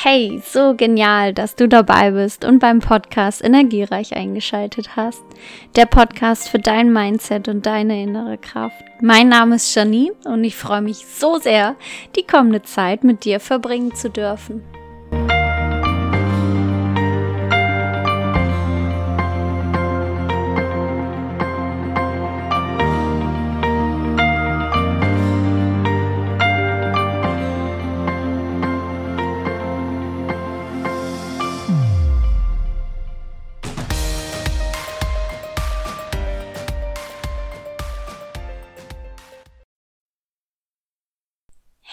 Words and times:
Hey, 0.00 0.40
so 0.44 0.76
genial, 0.76 1.34
dass 1.34 1.56
du 1.56 1.66
dabei 1.66 2.12
bist 2.12 2.44
und 2.44 2.60
beim 2.60 2.78
Podcast 2.78 3.42
Energiereich 3.42 4.14
eingeschaltet 4.14 4.94
hast. 4.94 5.24
Der 5.74 5.86
Podcast 5.86 6.48
für 6.48 6.60
dein 6.60 6.92
Mindset 6.92 7.48
und 7.48 7.66
deine 7.66 8.00
innere 8.00 8.38
Kraft. 8.38 8.80
Mein 9.00 9.28
Name 9.28 9.56
ist 9.56 9.74
Janine 9.74 10.14
und 10.24 10.44
ich 10.44 10.54
freue 10.54 10.82
mich 10.82 10.98
so 10.98 11.38
sehr, 11.38 11.74
die 12.14 12.22
kommende 12.22 12.62
Zeit 12.62 13.02
mit 13.02 13.24
dir 13.24 13.40
verbringen 13.40 13.92
zu 13.92 14.08
dürfen. 14.08 14.62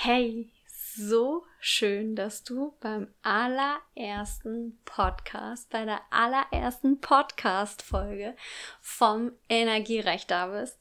Hey, 0.08 0.52
so 0.68 1.48
schön, 1.60 2.16
dass 2.16 2.44
du 2.44 2.76
beim 2.80 3.08
allerersten 3.24 4.80
Podcast, 4.86 5.72
bei 5.72 5.84
der 5.84 6.00
allerersten 6.12 7.02
Podcast-Folge 7.02 8.36
vom 8.82 9.32
Energierecht 9.50 10.30
da 10.30 10.46
bist. 10.46 10.80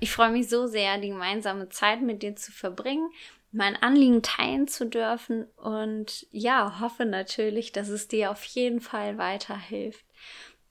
Ich 0.00 0.10
freue 0.10 0.32
mich 0.32 0.48
so 0.48 0.66
sehr, 0.66 0.98
die 0.98 1.10
gemeinsame 1.10 1.68
Zeit 1.68 2.02
mit 2.02 2.24
dir 2.24 2.34
zu 2.34 2.50
verbringen, 2.50 3.08
mein 3.52 3.80
Anliegen 3.80 4.22
teilen 4.22 4.66
zu 4.66 4.86
dürfen 4.86 5.44
und 5.54 6.26
ja, 6.32 6.80
hoffe 6.80 7.04
natürlich, 7.04 7.70
dass 7.70 7.86
es 7.86 8.08
dir 8.08 8.32
auf 8.32 8.42
jeden 8.42 8.80
Fall 8.80 9.18
weiterhilft. 9.18 10.04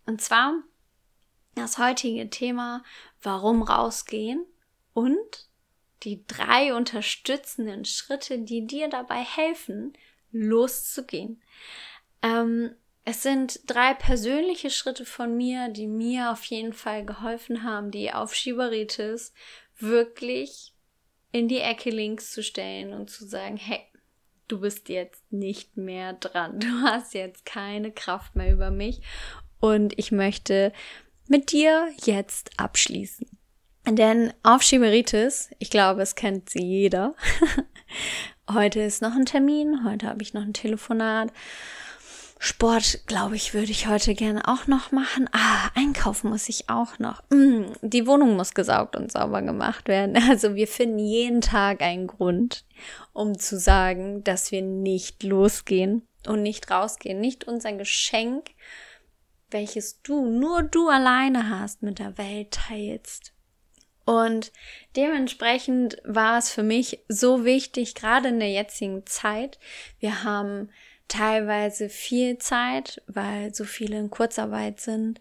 Und 0.05 0.20
zwar 0.20 0.55
das 1.55 1.77
heutige 1.77 2.30
Thema, 2.30 2.83
warum 3.22 3.61
rausgehen 3.61 4.45
und 4.92 5.47
die 6.03 6.25
drei 6.27 6.73
unterstützenden 6.73 7.85
Schritte, 7.85 8.39
die 8.39 8.65
dir 8.65 8.89
dabei 8.89 9.23
helfen, 9.23 9.93
loszugehen. 10.31 11.41
Ähm, 12.21 12.75
es 13.05 13.21
sind 13.21 13.59
drei 13.65 13.93
persönliche 13.93 14.69
Schritte 14.69 15.05
von 15.05 15.35
mir, 15.35 15.69
die 15.69 15.87
mir 15.87 16.31
auf 16.31 16.43
jeden 16.45 16.73
Fall 16.73 17.05
geholfen 17.05 17.63
haben, 17.63 17.91
die 17.91 18.13
Aufschieberitis 18.13 19.33
wirklich 19.77 20.73
in 21.31 21.47
die 21.47 21.59
Ecke 21.59 21.89
links 21.89 22.31
zu 22.31 22.43
stellen 22.43 22.93
und 22.93 23.09
zu 23.09 23.25
sagen, 23.25 23.57
hey, 23.57 23.81
du 24.47 24.59
bist 24.59 24.87
jetzt 24.87 25.31
nicht 25.31 25.75
mehr 25.77 26.13
dran. 26.13 26.59
Du 26.59 26.67
hast 26.83 27.13
jetzt 27.13 27.45
keine 27.45 27.91
Kraft 27.91 28.35
mehr 28.35 28.51
über 28.51 28.71
mich 28.71 29.01
und 29.59 29.97
ich 29.97 30.11
möchte 30.11 30.71
mit 31.27 31.51
dir 31.51 31.89
jetzt 32.03 32.51
abschließen. 32.57 33.27
Denn 33.86 34.34
Aufschieberitis, 34.44 35.50
ich 35.59 35.70
glaube, 35.70 36.02
es 36.02 36.16
kennt 36.16 36.50
sie 36.50 36.64
jeder. 36.64 37.16
heute 38.52 38.81
ist 38.81 39.02
noch 39.02 39.14
ein 39.14 39.26
Termin, 39.26 39.84
heute 39.86 40.08
habe 40.08 40.22
ich 40.22 40.34
noch 40.34 40.42
ein 40.42 40.53
Telefonat. 40.53 41.31
Sport, 42.45 43.08
glaube 43.08 43.38
ich, 43.38 43.54
würde 43.54 43.72
ich 43.72 43.88
heute 43.88 44.14
gerne 44.16 44.45
auch 44.50 44.67
noch 44.67 44.92
machen. 44.92 45.30
Ah, 45.31 45.70
einkaufen 45.76 46.30
muss 46.30 46.50
ich 46.50 46.70
auch 46.70 47.00
noch. 47.00 47.23
Mm, 47.30 47.72
die 47.81 48.06
Wohnung 48.06 48.36
muss 48.36 48.54
gesaugt 48.54 48.98
und 48.98 49.11
sauber 49.11 49.42
gemacht 49.42 49.88
werden. 49.88 50.17
Also 50.30 50.56
wir 50.56 50.67
finden 50.67 51.00
jeden 51.00 51.39
Tag 51.39 51.81
einen 51.81 52.08
Grund, 52.08 52.66
um 53.14 53.39
zu 53.39 53.58
sagen, 53.58 54.26
dass 54.26 54.52
wir 54.52 54.61
nicht 54.61 55.23
losgehen 55.23 56.05
und 56.27 56.42
nicht 56.42 56.70
rausgehen. 56.70 57.22
Nicht 57.22 57.48
unser 57.48 57.72
Geschenk, 57.73 58.49
welches 59.49 60.02
du, 60.02 60.26
nur 60.26 60.64
du 60.64 60.89
alleine 60.89 61.49
hast, 61.49 61.82
mit 61.82 61.99
der 61.99 62.17
Welt 62.17 62.52
teilst. 62.52 63.33
Und 64.05 64.52
dementsprechend 64.95 65.97
war 66.03 66.37
es 66.37 66.49
für 66.49 66.64
mich 66.64 66.99
so 67.08 67.45
wichtig, 67.45 67.95
gerade 67.95 68.30
in 68.30 68.39
der 68.39 68.52
jetzigen 68.52 69.05
Zeit. 69.05 69.59
Wir 69.99 70.23
haben 70.23 70.69
teilweise 71.08 71.89
viel 71.89 72.37
Zeit, 72.37 73.02
weil 73.08 73.53
so 73.53 73.63
viele 73.63 73.97
in 73.97 74.09
Kurzarbeit 74.09 74.80
sind. 74.80 75.19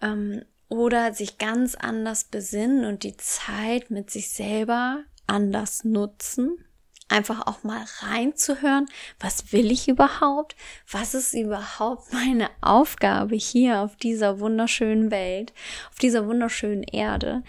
Ähm, 0.00 0.42
oder 0.70 1.12
sich 1.12 1.36
ganz 1.36 1.74
anders 1.74 2.24
besinnen 2.24 2.84
und 2.84 3.02
die 3.02 3.16
Zeit 3.16 3.90
mit 3.90 4.10
sich 4.10 4.30
selber 4.30 5.02
anders 5.26 5.84
nutzen. 5.84 6.64
Einfach 7.08 7.48
auch 7.48 7.64
mal 7.64 7.84
reinzuhören, 7.98 8.86
was 9.18 9.52
will 9.52 9.72
ich 9.72 9.88
überhaupt? 9.88 10.54
Was 10.88 11.12
ist 11.14 11.34
überhaupt 11.34 12.12
meine 12.12 12.48
Aufgabe 12.60 13.34
hier 13.34 13.80
auf 13.80 13.96
dieser 13.96 14.38
wunderschönen 14.38 15.10
Welt, 15.10 15.52
auf 15.90 15.98
dieser 15.98 16.28
wunderschönen 16.28 16.84
Erde? 16.84 17.42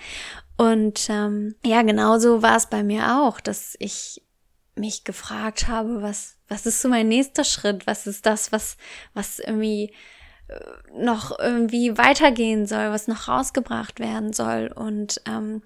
Und 0.62 1.10
ähm, 1.10 1.56
ja, 1.66 1.82
genauso 1.82 2.44
war 2.44 2.56
es 2.56 2.68
bei 2.68 2.84
mir 2.84 3.20
auch, 3.20 3.40
dass 3.40 3.76
ich 3.80 4.22
mich 4.76 5.04
gefragt 5.04 5.68
habe, 5.68 6.04
was, 6.04 6.38
was 6.50 6.68
ist 6.68 6.84
so 6.84 6.88
mein 6.88 7.08
nächster 7.08 7.44
Schritt? 7.44 7.88
Was 7.88 8.06
ist 8.06 8.28
das, 8.28 8.52
was, 8.52 8.78
was 9.16 9.40
irgendwie 9.40 9.92
äh, 10.50 10.60
noch 10.94 11.40
irgendwie 11.40 11.98
weitergehen 11.98 12.68
soll, 12.68 12.92
was 12.92 13.08
noch 13.08 13.28
rausgebracht 13.28 14.00
werden 14.00 14.34
soll? 14.34 14.72
Und 14.72 15.20
ähm, 15.26 15.64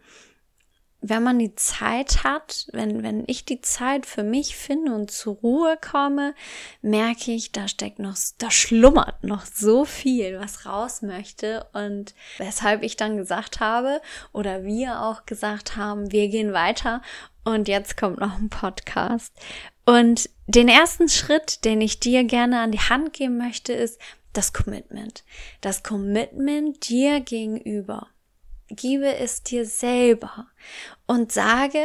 wenn 1.09 1.23
man 1.23 1.39
die 1.39 1.55
Zeit 1.55 2.23
hat, 2.23 2.67
wenn, 2.71 3.03
wenn 3.03 3.23
ich 3.27 3.45
die 3.45 3.61
Zeit 3.61 4.05
für 4.05 4.23
mich 4.23 4.55
finde 4.55 4.93
und 4.93 5.11
zur 5.11 5.35
Ruhe 5.35 5.77
komme, 5.77 6.33
merke 6.81 7.31
ich, 7.31 7.51
da 7.51 7.67
steckt 7.67 7.99
noch, 7.99 8.15
da 8.37 8.49
schlummert 8.49 9.23
noch 9.23 9.45
so 9.45 9.85
viel, 9.85 10.39
was 10.39 10.65
raus 10.65 11.01
möchte 11.01 11.67
und 11.73 12.15
weshalb 12.37 12.81
ich 12.81 12.95
dann 12.95 13.17
gesagt 13.17 13.59
habe 13.59 14.01
oder 14.33 14.63
wir 14.63 15.01
auch 15.01 15.25
gesagt 15.25 15.75
haben, 15.75 16.11
wir 16.11 16.27
gehen 16.27 16.53
weiter 16.53 17.01
und 17.43 17.67
jetzt 17.67 17.97
kommt 17.97 18.19
noch 18.19 18.37
ein 18.37 18.49
Podcast. 18.49 19.33
Und 19.85 20.29
den 20.47 20.67
ersten 20.67 21.09
Schritt, 21.09 21.63
den 21.63 21.81
ich 21.81 21.99
dir 21.99 22.23
gerne 22.23 22.59
an 22.59 22.71
die 22.71 22.79
Hand 22.79 23.13
geben 23.13 23.37
möchte, 23.37 23.73
ist 23.73 24.01
das 24.33 24.51
Commitment. 24.51 25.23
Das 25.61 25.83
Commitment 25.83 26.89
dir 26.89 27.19
gegenüber 27.21 28.07
gebe 28.69 29.15
es 29.15 29.43
dir 29.43 29.65
selber 29.65 30.47
und 31.07 31.31
sage 31.31 31.83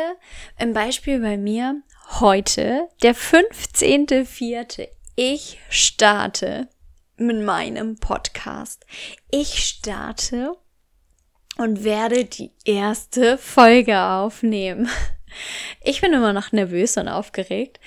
im 0.58 0.72
Beispiel 0.72 1.20
bei 1.20 1.36
mir 1.36 1.82
heute, 2.20 2.88
der 3.02 3.14
15.04. 3.14 4.88
Ich 5.16 5.58
starte 5.68 6.68
mit 7.16 7.42
meinem 7.42 7.96
Podcast. 7.96 8.86
Ich 9.30 9.62
starte 9.64 10.56
und 11.58 11.84
werde 11.84 12.24
die 12.24 12.52
erste 12.64 13.36
Folge 13.36 14.00
aufnehmen. 14.00 14.88
Ich 15.82 16.00
bin 16.00 16.12
immer 16.12 16.32
noch 16.32 16.50
nervös 16.50 16.96
und 16.96 17.06
aufgeregt 17.06 17.78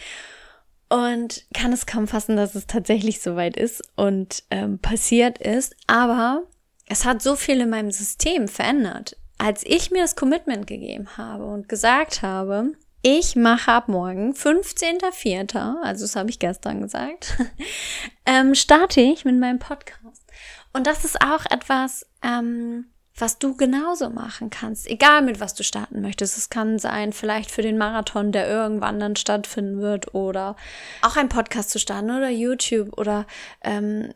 und 0.88 1.46
kann 1.54 1.74
es 1.74 1.86
kaum 1.86 2.08
fassen, 2.08 2.38
dass 2.38 2.56
es 2.56 2.68
tatsächlich 2.68 3.22
soweit 3.22 3.58
ist 3.58 3.82
und 3.96 4.44
ähm, 4.52 4.80
passiert 4.80 5.40
ist. 5.40 5.76
Aber 5.88 6.44
es 6.88 7.06
hat 7.06 7.22
so 7.22 7.36
viel 7.36 7.62
in 7.62 7.70
meinem 7.70 7.92
System 7.92 8.48
verändert. 8.48 9.18
Als 9.38 9.64
ich 9.66 9.92
mir 9.92 10.02
das 10.02 10.16
Commitment 10.16 10.68
gegeben 10.68 11.18
habe 11.18 11.46
und 11.46 11.68
gesagt 11.68 12.22
habe, 12.22 12.74
ich 13.02 13.36
mache 13.36 13.72
ab 13.72 13.90
morgen, 13.90 14.32
15.04., 14.32 15.82
also 15.82 16.06
das 16.06 16.16
habe 16.16 16.30
ich 16.30 16.40
gestern 16.40 16.82
gesagt, 16.82 17.38
ähm, 18.26 18.56
starte 18.56 19.02
ich 19.02 19.26
mit 19.26 19.38
meinem 19.38 19.60
Podcast. 19.60 20.24
Und 20.72 20.88
das 20.88 21.04
ist 21.04 21.22
auch 21.22 21.46
etwas, 21.52 22.06
ähm, 22.22 22.86
was 23.16 23.38
du 23.38 23.56
genauso 23.56 24.10
machen 24.10 24.50
kannst, 24.50 24.88
egal 24.88 25.22
mit 25.22 25.40
was 25.40 25.54
du 25.54 25.64
starten 25.64 26.02
möchtest. 26.02 26.36
Es 26.38 26.50
kann 26.50 26.80
sein, 26.80 27.14
vielleicht 27.14 27.52
für 27.52 27.62
den 27.62 27.78
Marathon, 27.78 28.32
der 28.32 28.50
irgendwann 28.50 29.00
dann 29.00 29.16
stattfinden 29.16 29.82
wird, 29.82 30.16
oder 30.16 30.56
auch 31.04 31.16
ein 31.16 31.30
Podcast 31.30 31.70
zu 31.70 31.80
starten 31.80 32.10
oder 32.10 32.30
YouTube 32.30 32.98
oder 32.98 33.28
ähm, 33.62 34.14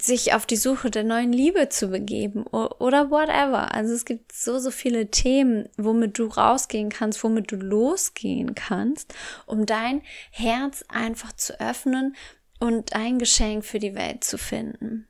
sich 0.00 0.32
auf 0.32 0.46
die 0.46 0.56
Suche 0.56 0.90
der 0.90 1.04
neuen 1.04 1.32
Liebe 1.32 1.68
zu 1.68 1.88
begeben 1.88 2.46
oder 2.46 3.10
whatever. 3.10 3.74
Also 3.74 3.92
es 3.92 4.06
gibt 4.06 4.32
so, 4.32 4.58
so 4.58 4.70
viele 4.70 5.10
Themen, 5.10 5.68
womit 5.76 6.18
du 6.18 6.26
rausgehen 6.26 6.88
kannst, 6.88 7.22
womit 7.22 7.52
du 7.52 7.56
losgehen 7.56 8.54
kannst, 8.54 9.14
um 9.44 9.66
dein 9.66 10.00
Herz 10.30 10.84
einfach 10.88 11.32
zu 11.32 11.60
öffnen 11.60 12.16
und 12.60 12.94
ein 12.94 13.18
Geschenk 13.18 13.66
für 13.66 13.78
die 13.78 13.94
Welt 13.94 14.24
zu 14.24 14.38
finden. 14.38 15.06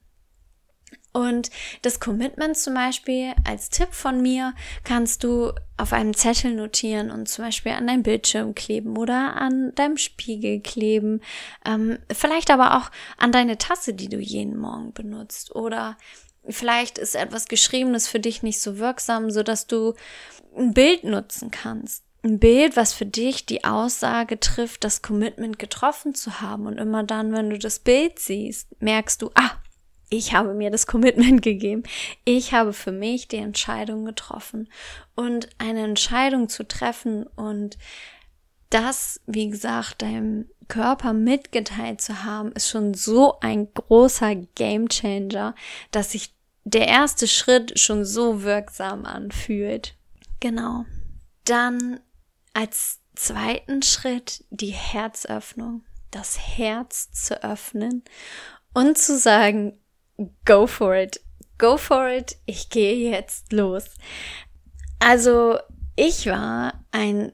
Und 1.17 1.51
das 1.81 1.99
Commitment 1.99 2.59
zum 2.59 2.75
Beispiel 2.75 3.33
als 3.49 3.71
Tipp 3.71 3.89
von 3.95 4.21
mir 4.21 4.53
kannst 4.85 5.25
du 5.25 5.51
auf 5.79 5.95
einem 5.95 6.13
Zettel 6.13 6.53
notieren 6.53 7.11
und 7.11 7.27
zum 7.27 7.47
Beispiel 7.47 7.73
an 7.73 7.87
deinem 7.87 8.03
Bildschirm 8.03 8.55
kleben 8.55 8.99
oder 8.99 9.35
an 9.35 9.75
deinem 9.77 9.97
Spiegel 9.97 10.61
kleben. 10.61 11.23
Ähm, 11.65 11.99
vielleicht 12.13 12.51
aber 12.51 12.77
auch 12.77 12.91
an 13.17 13.33
deine 13.33 13.57
Tasse, 13.57 13.95
die 13.95 14.11
du 14.11 14.19
jeden 14.19 14.59
Morgen 14.59 14.93
benutzt. 14.93 15.57
Oder 15.57 15.97
vielleicht 16.47 16.99
ist 16.99 17.17
etwas 17.17 17.47
Geschriebenes 17.47 18.09
für 18.09 18.21
dich 18.21 18.43
nicht 18.43 18.61
so 18.61 18.77
wirksam, 18.77 19.31
so 19.31 19.43
dass 19.43 19.67
du 19.67 19.95
ein 20.55 20.75
Bild 20.75 21.05
nutzen 21.05 21.51
kannst. 21.51 22.05
ein 22.25 22.39
Bild, 22.41 22.77
was 22.77 22.93
für 22.93 23.07
dich 23.07 23.47
die 23.47 23.65
Aussage 23.65 24.39
trifft, 24.39 24.85
das 24.85 25.01
Commitment 25.01 25.59
getroffen 25.59 26.15
zu 26.15 26.43
haben. 26.43 26.67
Und 26.67 26.77
immer 26.77 27.05
dann, 27.05 27.33
wenn 27.33 27.49
du 27.49 27.59
das 27.59 27.79
Bild 27.79 28.19
siehst, 28.19 28.69
merkst 28.83 29.23
du, 29.23 29.31
ah, 29.35 29.53
ich 30.09 30.35
habe 30.35 30.55
mir 30.55 30.71
das 30.71 30.87
Commitment 30.87 31.43
gegeben. 31.43 31.83
Ich 32.25 32.53
habe 32.53 32.73
für 32.73 32.93
mich 32.93 33.29
die 33.29 33.37
Entscheidung 33.37 34.05
getroffen. 34.05 34.69
Und 35.15 35.49
eine 35.59 35.85
Entscheidung 35.85 36.49
zu 36.49 36.67
treffen 36.67 37.27
und 37.37 37.79
das, 38.71 39.21
wie 39.27 39.49
gesagt, 39.49 40.03
deinem 40.03 40.49
Körper 40.69 41.13
mitgeteilt 41.13 42.01
zu 42.01 42.25
haben, 42.25 42.53
ist 42.53 42.69
schon 42.69 42.95
so 42.95 43.39
ein 43.41 43.73
großer 43.73 44.35
Gamechanger, 44.35 45.55
dass 45.93 46.13
sich 46.13 46.35
der 46.65 46.89
erste 46.89 47.29
Schritt 47.29 47.79
schon 47.79 48.05
so 48.05 48.43
wirksam 48.43 49.07
anfühlt. 49.07 49.95
Genau. 50.41 50.85
Dann 51.45 52.01
als 52.55 53.01
zweiten 53.15 53.83
Schritt 53.83 54.45
die 54.51 54.73
Herzöffnung, 54.73 55.85
das 56.11 56.39
Herz 56.39 57.13
zu 57.13 57.43
öffnen 57.45 58.03
und 58.75 58.99
zu 58.99 59.17
sagen, 59.17 59.79
go 60.45 60.67
for 60.67 60.95
it, 60.95 61.21
go 61.59 61.77
for 61.77 62.09
it, 62.09 62.37
ich 62.47 62.71
gehe 62.71 63.11
jetzt 63.11 63.53
los. 63.53 63.85
Also 64.99 65.59
ich 65.97 66.27
war 66.27 66.85
ein 66.93 67.33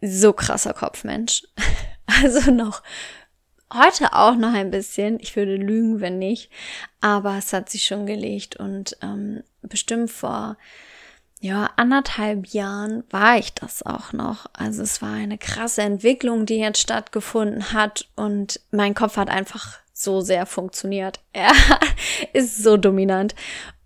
so 0.00 0.32
krasser 0.32 0.74
Kopfmensch. 0.74 1.42
Also 2.08 2.52
noch 2.52 2.84
heute 3.74 4.12
auch 4.12 4.36
noch 4.36 4.52
ein 4.52 4.70
bisschen. 4.70 5.18
Ich 5.20 5.34
würde 5.34 5.56
lügen, 5.56 6.00
wenn 6.00 6.20
nicht. 6.20 6.50
Aber 7.00 7.36
es 7.36 7.52
hat 7.52 7.68
sich 7.68 7.84
schon 7.84 8.06
gelegt 8.06 8.54
und 8.54 8.96
ähm, 9.02 9.42
bestimmt 9.62 10.12
vor 10.12 10.56
ja, 11.40 11.70
anderthalb 11.76 12.46
Jahren 12.46 13.04
war 13.10 13.38
ich 13.38 13.52
das 13.52 13.84
auch 13.84 14.12
noch. 14.12 14.46
Also 14.54 14.82
es 14.82 15.02
war 15.02 15.12
eine 15.12 15.36
krasse 15.36 15.82
Entwicklung, 15.82 16.46
die 16.46 16.58
jetzt 16.58 16.80
stattgefunden 16.80 17.72
hat 17.72 18.08
und 18.16 18.60
mein 18.70 18.94
Kopf 18.94 19.16
hat 19.16 19.28
einfach 19.28 19.78
so 19.96 20.20
sehr 20.20 20.44
funktioniert. 20.44 21.20
Er 21.32 21.52
ist 22.34 22.62
so 22.62 22.76
dominant 22.76 23.34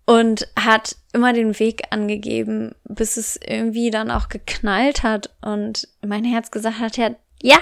und 0.07 0.49
hat 0.59 0.97
immer 1.12 1.33
den 1.33 1.59
Weg 1.61 1.85
angegeben, 1.91 2.75
bis 2.85 3.17
es 3.17 3.39
irgendwie 3.47 3.91
dann 3.91 4.11
auch 4.11 4.29
geknallt 4.29 5.05
hat 5.05 5.31
und 5.41 5.87
mein 6.05 6.25
Herz 6.25 6.51
gesagt 6.51 6.81
hat, 6.81 6.97
ja, 6.97 7.11
ja, 7.43 7.59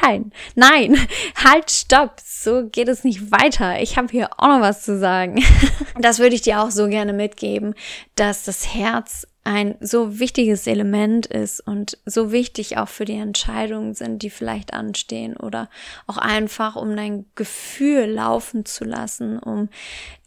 nein, 0.55 0.99
halt, 1.45 1.71
stopp, 1.71 2.17
so 2.25 2.67
geht 2.67 2.89
es 2.89 3.05
nicht 3.05 3.31
weiter. 3.31 3.81
Ich 3.81 3.97
habe 3.99 4.09
hier 4.11 4.31
auch 4.39 4.49
noch 4.49 4.61
was 4.61 4.83
zu 4.83 4.99
sagen. 4.99 5.43
Das 6.01 6.21
würde 6.21 6.37
ich 6.37 6.43
dir 6.43 6.61
auch 6.61 6.71
so 6.71 6.87
gerne 6.87 7.13
mitgeben, 7.13 7.75
dass 8.15 8.45
das 8.45 8.73
Herz 8.73 9.27
ein 9.49 9.77
so 9.81 10.19
wichtiges 10.19 10.67
Element 10.67 11.25
ist 11.25 11.67
und 11.67 11.97
so 12.05 12.33
wichtig 12.33 12.77
auch 12.77 12.89
für 12.89 13.07
die 13.07 13.17
Entscheidungen 13.17 13.95
sind, 13.95 14.23
die 14.23 14.29
vielleicht 14.29 14.75
anstehen 14.75 15.39
oder 15.39 15.71
auch 16.07 16.19
einfach, 16.19 16.77
um 16.77 16.95
dein 16.95 17.25
Gefühl 17.35 18.05
laufen 18.05 18.67
zu 18.67 18.85
lassen, 18.85 19.39
um 19.39 19.71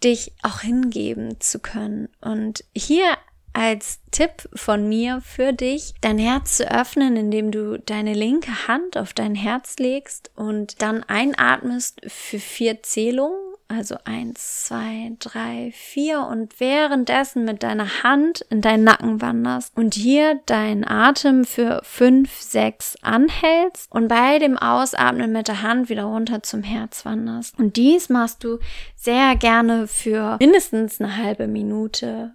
dich 0.03 0.33
auch 0.41 0.61
hingeben 0.61 1.39
zu 1.39 1.59
können. 1.59 2.09
Und 2.19 2.63
hier 2.75 3.15
als 3.53 3.99
Tipp 4.09 4.49
von 4.55 4.89
mir 4.89 5.21
für 5.21 5.53
dich, 5.53 5.93
dein 6.01 6.17
Herz 6.17 6.57
zu 6.57 6.71
öffnen, 6.71 7.15
indem 7.15 7.51
du 7.51 7.77
deine 7.77 8.15
linke 8.15 8.67
Hand 8.67 8.97
auf 8.97 9.13
dein 9.13 9.35
Herz 9.35 9.77
legst 9.77 10.31
und 10.35 10.81
dann 10.81 11.03
einatmest 11.03 12.01
für 12.07 12.39
vier 12.39 12.81
Zählungen 12.81 13.50
also 13.71 13.95
eins, 14.05 14.65
zwei, 14.65 15.11
drei, 15.19 15.71
vier 15.73 16.27
und 16.27 16.59
währenddessen 16.59 17.45
mit 17.45 17.63
deiner 17.63 18.03
Hand 18.03 18.41
in 18.49 18.61
deinen 18.61 18.83
Nacken 18.83 19.21
wanderst 19.21 19.75
und 19.75 19.95
hier 19.95 20.39
deinen 20.45 20.87
Atem 20.87 21.45
für 21.45 21.81
fünf, 21.83 22.41
sechs 22.41 22.95
anhältst 23.01 23.91
und 23.91 24.07
bei 24.07 24.39
dem 24.39 24.57
Ausatmen 24.57 25.31
mit 25.31 25.47
der 25.47 25.61
Hand 25.61 25.89
wieder 25.89 26.03
runter 26.03 26.43
zum 26.43 26.63
Herz 26.63 27.05
wanderst. 27.05 27.57
Und 27.57 27.77
dies 27.77 28.09
machst 28.09 28.43
du 28.43 28.59
sehr 28.95 29.35
gerne 29.35 29.87
für 29.87 30.37
mindestens 30.39 30.99
eine 30.99 31.17
halbe 31.17 31.47
Minute 31.47 32.33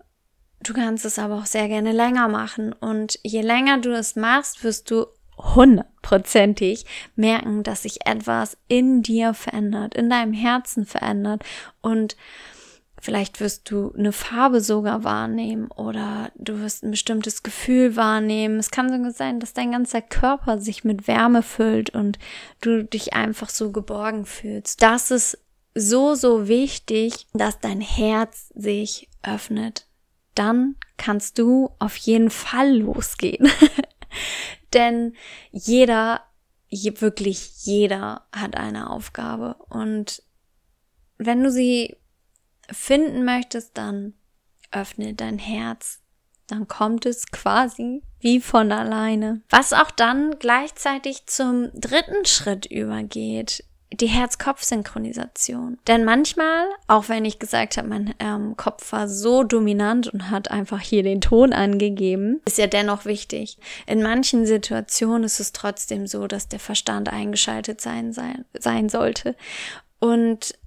Du 0.63 0.73
kannst 0.73 1.05
es 1.05 1.19
aber 1.19 1.37
auch 1.37 1.47
sehr 1.47 1.69
gerne 1.69 1.93
länger 1.93 2.29
machen. 2.29 2.73
Und 2.73 3.19
je 3.23 3.43
länger 3.43 3.79
du 3.79 3.91
es 3.91 4.17
machst, 4.17 4.65
wirst 4.65 4.91
du 4.91 5.07
hundertprozentig 5.37 6.85
merken, 7.15 7.63
dass 7.63 7.83
sich 7.83 8.07
etwas 8.07 8.57
in 8.69 9.03
dir 9.03 9.35
verändert, 9.35 9.95
in 9.95 10.11
deinem 10.11 10.33
Herzen 10.33 10.87
verändert 10.87 11.43
und 11.81 12.17
Vielleicht 12.99 13.41
wirst 13.41 13.71
du 13.71 13.93
eine 13.97 14.11
Farbe 14.11 14.61
sogar 14.61 15.05
wahrnehmen 15.05 15.71
oder 15.71 16.33
du 16.35 16.61
wirst 16.61 16.83
ein 16.83 16.91
bestimmtes 16.91 17.43
Gefühl 17.43 17.95
wahrnehmen. 17.95 18.59
Es 18.59 18.71
kann 18.71 18.89
sogar 18.91 19.13
sein, 19.13 19.39
dass 19.39 19.53
dein 19.53 19.71
ganzer 19.71 20.03
Körper 20.03 20.59
sich 20.59 20.83
mit 20.83 21.07
Wärme 21.07 21.43
füllt 21.43 21.91
und 21.91 22.19
du 22.63 22.83
dich 22.83 23.13
einfach 23.13 23.51
so 23.51 23.71
geborgen 23.71 24.25
fühlst. 24.25 24.83
Das 24.83 25.11
ist 25.11 25.39
so, 25.75 26.15
so 26.15 26.49
wichtig, 26.49 27.27
dass 27.35 27.61
dein 27.61 27.83
Herz 27.83 28.51
sich 28.57 29.09
öffnet. 29.23 29.87
Dann 30.35 30.75
kannst 30.97 31.39
du 31.39 31.71
auf 31.79 31.97
jeden 31.97 32.31
Fall 32.31 32.79
losgehen. 32.79 33.49
Denn 34.73 35.15
jeder, 35.51 36.23
wirklich 36.71 37.65
jeder 37.65 38.27
hat 38.35 38.57
eine 38.57 38.91
Aufgabe. 38.91 39.57
Und 39.69 40.23
wenn 41.19 41.43
du 41.43 41.51
sie 41.51 41.97
finden 42.71 43.25
möchtest, 43.25 43.77
dann 43.79 44.15
öffne 44.73 45.15
dein 45.15 45.39
Herz. 45.39 46.03
Dann 46.47 46.69
kommt 46.69 47.07
es 47.07 47.27
quasi 47.31 48.03
wie 48.21 48.41
von 48.41 48.71
alleine. 48.71 49.43
Was 49.49 49.73
auch 49.73 49.91
dann 49.91 50.39
gleichzeitig 50.39 51.27
zum 51.27 51.71
dritten 51.75 52.25
Schritt 52.25 52.67
übergeht, 52.67 53.65
die 53.93 54.07
Herz-Kopf-Synchronisation. 54.07 55.79
Denn 55.87 56.05
manchmal, 56.05 56.67
auch 56.89 57.09
wenn 57.09 57.25
ich 57.25 57.39
gesagt 57.39 57.77
habe, 57.77 57.89
mein 57.89 58.15
ähm, 58.19 58.57
Kopf 58.57 58.93
war 58.93 59.09
so 59.09 59.45
dominant 59.45 60.09
und 60.09 60.31
hat 60.31 60.51
einfach 60.51 60.81
hier 60.81 61.03
den 61.03 61.21
Ton 61.21 61.53
angegeben, 61.53 62.41
ist 62.45 62.59
ja 62.59 62.67
dennoch 62.67 63.05
wichtig. 63.05 63.59
In 63.87 64.03
manchen 64.03 64.45
Situationen 64.45 65.25
ist 65.25 65.41
es 65.41 65.53
trotzdem 65.53 66.07
so, 66.07 66.27
dass 66.27 66.49
der 66.49 66.59
Verstand 66.59 67.13
eingeschaltet 67.13 67.81
sein, 67.81 68.13
sein, 68.13 68.45
sein 68.59 68.89
sollte. 68.89 69.37
Und 70.01 70.59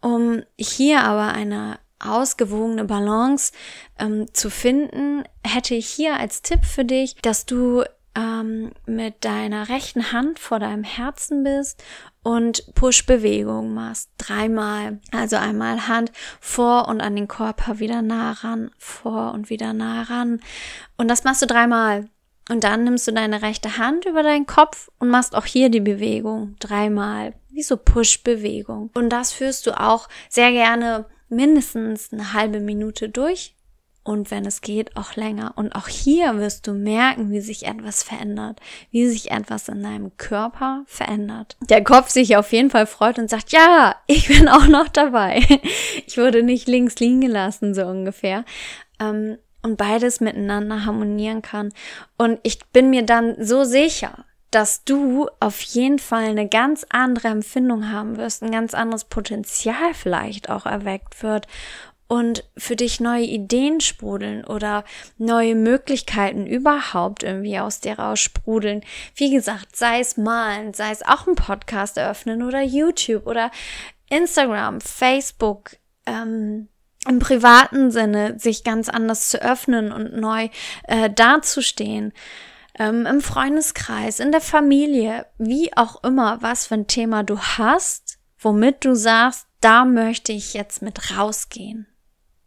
um 0.00 0.42
hier 0.58 1.00
aber 1.02 1.32
eine 1.32 1.78
ausgewogene 1.98 2.84
Balance 2.84 3.52
ähm, 3.98 4.32
zu 4.32 4.50
finden, 4.50 5.24
hätte 5.42 5.74
ich 5.74 5.88
hier 5.88 6.18
als 6.18 6.42
Tipp 6.42 6.64
für 6.64 6.84
dich, 6.84 7.16
dass 7.22 7.46
du 7.46 7.84
ähm, 8.16 8.72
mit 8.86 9.24
deiner 9.24 9.68
rechten 9.68 10.12
Hand 10.12 10.38
vor 10.38 10.58
deinem 10.58 10.84
Herzen 10.84 11.44
bist 11.44 11.82
und 12.26 12.74
Push-Bewegung 12.74 13.72
machst. 13.72 14.10
Dreimal. 14.18 14.98
Also 15.12 15.36
einmal 15.36 15.86
Hand 15.86 16.10
vor 16.40 16.88
und 16.88 17.00
an 17.00 17.14
den 17.14 17.28
Körper 17.28 17.78
wieder 17.78 18.02
nah 18.02 18.32
ran, 18.32 18.72
vor 18.78 19.32
und 19.32 19.48
wieder 19.48 19.72
nah 19.72 20.02
ran. 20.02 20.40
Und 20.96 21.06
das 21.06 21.22
machst 21.22 21.42
du 21.42 21.46
dreimal. 21.46 22.08
Und 22.50 22.64
dann 22.64 22.82
nimmst 22.82 23.06
du 23.06 23.12
deine 23.12 23.42
rechte 23.42 23.78
Hand 23.78 24.06
über 24.06 24.24
deinen 24.24 24.46
Kopf 24.46 24.90
und 24.98 25.08
machst 25.08 25.36
auch 25.36 25.46
hier 25.46 25.68
die 25.68 25.78
Bewegung 25.78 26.56
dreimal. 26.58 27.34
Wie 27.50 27.62
so 27.62 27.76
Push-Bewegung. 27.76 28.90
Und 28.94 29.10
das 29.10 29.30
führst 29.30 29.64
du 29.68 29.80
auch 29.80 30.08
sehr 30.28 30.50
gerne 30.50 31.06
mindestens 31.28 32.12
eine 32.12 32.32
halbe 32.32 32.58
Minute 32.58 33.08
durch 33.08 33.55
und 34.06 34.30
wenn 34.30 34.46
es 34.46 34.60
geht, 34.60 34.96
auch 34.96 35.16
länger. 35.16 35.52
Und 35.56 35.74
auch 35.74 35.88
hier 35.88 36.38
wirst 36.38 36.68
du 36.68 36.74
merken, 36.74 37.32
wie 37.32 37.40
sich 37.40 37.66
etwas 37.66 38.04
verändert, 38.04 38.60
wie 38.92 39.08
sich 39.08 39.32
etwas 39.32 39.68
in 39.68 39.82
deinem 39.82 40.16
Körper 40.16 40.84
verändert. 40.86 41.56
Der 41.68 41.82
Kopf 41.82 42.10
sich 42.10 42.36
auf 42.36 42.52
jeden 42.52 42.70
Fall 42.70 42.86
freut 42.86 43.18
und 43.18 43.28
sagt, 43.28 43.50
ja, 43.50 43.96
ich 44.06 44.28
bin 44.28 44.48
auch 44.48 44.68
noch 44.68 44.88
dabei. 44.88 45.42
Ich 46.06 46.18
wurde 46.18 46.44
nicht 46.44 46.68
links 46.68 46.96
liegen 46.96 47.20
gelassen, 47.20 47.74
so 47.74 47.84
ungefähr. 47.84 48.44
Ähm, 49.00 49.38
und 49.62 49.76
beides 49.76 50.20
miteinander 50.20 50.84
harmonieren 50.84 51.42
kann. 51.42 51.72
Und 52.16 52.38
ich 52.44 52.64
bin 52.66 52.90
mir 52.90 53.02
dann 53.04 53.34
so 53.44 53.64
sicher, 53.64 54.24
dass 54.52 54.84
du 54.84 55.28
auf 55.40 55.60
jeden 55.62 55.98
Fall 55.98 56.26
eine 56.26 56.48
ganz 56.48 56.86
andere 56.90 57.28
Empfindung 57.28 57.90
haben 57.90 58.16
wirst, 58.16 58.42
ein 58.42 58.52
ganz 58.52 58.72
anderes 58.72 59.04
Potenzial 59.04 59.94
vielleicht 59.94 60.48
auch 60.48 60.64
erweckt 60.64 61.24
wird 61.24 61.48
und 62.08 62.44
für 62.56 62.76
dich 62.76 63.00
neue 63.00 63.24
Ideen 63.24 63.80
sprudeln 63.80 64.44
oder 64.44 64.84
neue 65.18 65.54
Möglichkeiten 65.54 66.46
überhaupt 66.46 67.22
irgendwie 67.22 67.58
aus 67.58 67.80
dir 67.80 67.98
raussprudeln. 67.98 68.82
Wie 69.14 69.30
gesagt, 69.30 69.76
sei 69.76 70.00
es 70.00 70.16
malen, 70.16 70.72
sei 70.72 70.90
es 70.90 71.02
auch 71.02 71.26
ein 71.26 71.34
Podcast 71.34 71.96
eröffnen 71.96 72.42
oder 72.42 72.62
YouTube 72.62 73.26
oder 73.26 73.50
Instagram, 74.08 74.80
Facebook, 74.80 75.76
ähm, 76.06 76.68
im 77.08 77.18
privaten 77.18 77.90
Sinne 77.90 78.38
sich 78.38 78.64
ganz 78.64 78.88
anders 78.88 79.30
zu 79.30 79.40
öffnen 79.42 79.92
und 79.92 80.16
neu 80.16 80.48
äh, 80.84 81.10
dazustehen. 81.10 82.12
Ähm, 82.78 83.06
Im 83.06 83.20
Freundeskreis, 83.20 84.20
in 84.20 84.32
der 84.32 84.40
Familie, 84.40 85.26
wie 85.38 85.74
auch 85.76 86.02
immer, 86.04 86.42
was 86.42 86.66
für 86.66 86.74
ein 86.74 86.86
Thema 86.86 87.22
du 87.22 87.38
hast, 87.38 88.18
womit 88.38 88.84
du 88.84 88.94
sagst, 88.94 89.46
da 89.60 89.84
möchte 89.84 90.32
ich 90.32 90.52
jetzt 90.52 90.82
mit 90.82 91.16
rausgehen. 91.16 91.86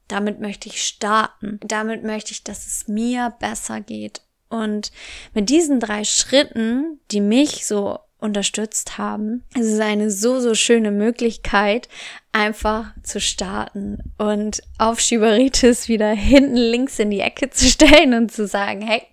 Damit 0.10 0.42
möchte 0.42 0.68
ich 0.68 0.84
starten. 0.84 1.60
Damit 1.64 2.04
möchte 2.04 2.34
ich, 2.34 2.44
dass 2.44 2.68
es 2.68 2.90
mir 2.90 3.34
besser 3.40 3.80
geht. 3.80 4.22
Und 4.50 4.92
mit 5.34 5.50
diesen 5.50 5.80
drei 5.80 6.04
Schritten, 6.04 7.00
die 7.12 7.22
mich 7.22 7.66
so 7.66 8.00
unterstützt 8.18 8.98
haben, 8.98 9.46
es 9.56 9.68
ist 9.68 9.80
eine 9.80 10.12
so, 10.12 10.42
so 10.42 10.56
schöne 10.56 10.92
Möglichkeit, 10.92 11.88
einfach 12.34 12.92
zu 13.02 13.22
starten 13.22 14.00
und 14.18 14.62
Aufschieberitis 14.78 15.88
wieder 15.88 16.10
hinten 16.10 16.58
links 16.58 17.00
in 17.00 17.12
die 17.12 17.22
Ecke 17.22 17.50
zu 17.50 17.66
stellen 17.66 18.14
und 18.14 18.32
zu 18.32 18.46
sagen, 18.48 18.82
hey, 18.82 19.04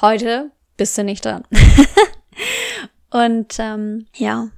heute 0.00 0.50
bist 0.76 0.96
du 0.96 1.04
nicht 1.04 1.24
dran. 1.24 1.44
und 3.10 3.56
ähm, 3.58 4.06
ja, 4.14 4.48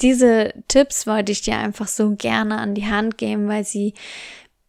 diese 0.00 0.54
Tipps 0.68 1.06
wollte 1.06 1.32
ich 1.32 1.42
dir 1.42 1.58
einfach 1.58 1.88
so 1.88 2.14
gerne 2.14 2.58
an 2.58 2.74
die 2.74 2.86
Hand 2.86 3.18
geben, 3.18 3.48
weil 3.48 3.64
sie 3.64 3.94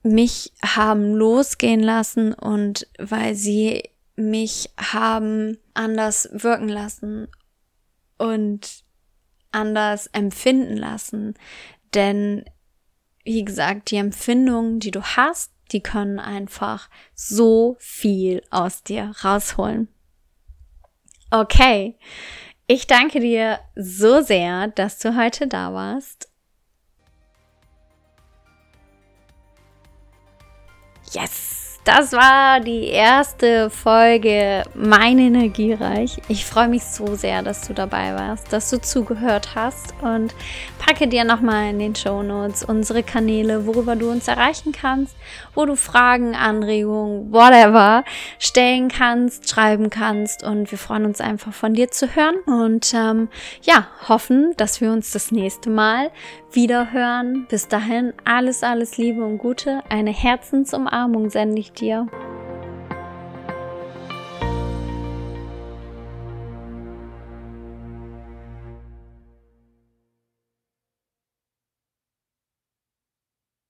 mich 0.09 0.51
haben 0.63 1.13
losgehen 1.13 1.81
lassen 1.81 2.33
und 2.33 2.87
weil 2.97 3.35
sie 3.35 3.83
mich 4.15 4.69
haben 4.77 5.57
anders 5.73 6.29
wirken 6.33 6.69
lassen 6.69 7.27
und 8.17 8.83
anders 9.51 10.07
empfinden 10.07 10.75
lassen. 10.75 11.35
Denn, 11.93 12.45
wie 13.23 13.45
gesagt, 13.45 13.91
die 13.91 13.97
Empfindungen, 13.97 14.79
die 14.79 14.91
du 14.91 15.01
hast, 15.01 15.51
die 15.71 15.81
können 15.81 16.19
einfach 16.19 16.89
so 17.13 17.77
viel 17.79 18.41
aus 18.49 18.83
dir 18.83 19.13
rausholen. 19.23 19.87
Okay, 21.31 21.97
ich 22.67 22.87
danke 22.87 23.19
dir 23.19 23.59
so 23.75 24.21
sehr, 24.21 24.67
dass 24.69 24.99
du 24.99 25.15
heute 25.15 25.47
da 25.47 25.73
warst. 25.73 26.28
Yes! 31.11 31.48
Das 31.91 32.13
war 32.13 32.59
die 32.59 32.85
erste 32.85 33.71
Folge 33.71 34.63
Mein 34.75 35.17
Energiereich. 35.17 36.21
Ich 36.27 36.45
freue 36.45 36.67
mich 36.67 36.83
so 36.83 37.15
sehr, 37.15 37.41
dass 37.41 37.67
du 37.67 37.73
dabei 37.73 38.13
warst, 38.13 38.53
dass 38.53 38.69
du 38.69 38.79
zugehört 38.79 39.55
hast 39.55 39.95
und 40.03 40.35
packe 40.77 41.07
dir 41.07 41.23
nochmal 41.23 41.71
in 41.71 41.79
den 41.79 41.95
Show 41.95 42.21
Notes 42.21 42.63
unsere 42.63 43.01
Kanäle, 43.01 43.65
worüber 43.65 43.95
du 43.95 44.11
uns 44.11 44.27
erreichen 44.27 44.71
kannst, 44.71 45.15
wo 45.55 45.65
du 45.65 45.75
Fragen, 45.75 46.35
Anregungen, 46.35 47.33
whatever 47.33 48.03
stellen 48.37 48.89
kannst, 48.89 49.49
schreiben 49.49 49.89
kannst 49.89 50.43
und 50.43 50.69
wir 50.69 50.77
freuen 50.77 51.05
uns 51.05 51.19
einfach 51.19 51.53
von 51.53 51.73
dir 51.73 51.89
zu 51.89 52.15
hören 52.15 52.35
und 52.45 52.93
ähm, 52.93 53.29
ja, 53.63 53.87
hoffen, 54.07 54.53
dass 54.57 54.79
wir 54.79 54.91
uns 54.91 55.11
das 55.11 55.31
nächste 55.31 55.71
Mal 55.71 56.11
wieder 56.51 56.91
hören. 56.91 57.47
Bis 57.49 57.67
dahin 57.67 58.13
alles, 58.25 58.63
alles 58.63 58.97
Liebe 58.97 59.23
und 59.23 59.37
Gute. 59.37 59.81
Eine 59.89 60.11
Herzensumarmung 60.11 61.29
sende 61.29 61.59
ich 61.59 61.71
dir. 61.71 61.78
you. 61.81 62.28